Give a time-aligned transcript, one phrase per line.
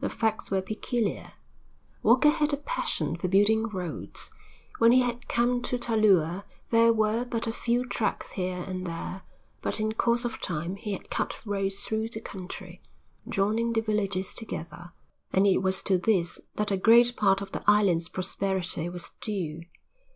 [0.00, 1.34] The facts were peculiar.
[2.02, 4.28] Walker had a passion for building roads.
[4.78, 9.22] When he had come to Talua there were but a few tracks here and there,
[9.62, 12.82] but in course of time he had cut roads through the country,
[13.28, 14.90] joining the villages together,
[15.32, 19.62] and it was to this that a great part of the island's prosperity was due.